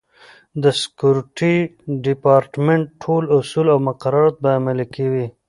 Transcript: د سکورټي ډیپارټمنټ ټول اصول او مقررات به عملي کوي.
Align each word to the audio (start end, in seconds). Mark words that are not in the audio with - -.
د 0.63 0.63
سکورټي 0.81 1.55
ډیپارټمنټ 2.05 2.85
ټول 3.03 3.23
اصول 3.37 3.67
او 3.73 3.79
مقررات 3.87 4.35
به 4.43 4.49
عملي 4.59 4.85
کوي. 4.95 5.27